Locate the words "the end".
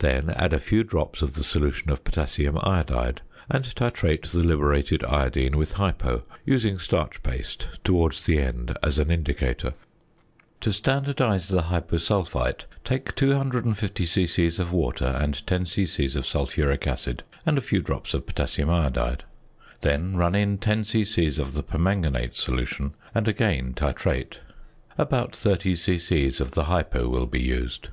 8.24-8.76